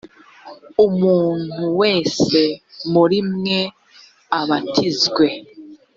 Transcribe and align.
umuntu 0.85 1.61
wese 1.79 2.39
muri 2.93 3.17
mwe 3.31 3.61
abatizwe 4.39 5.25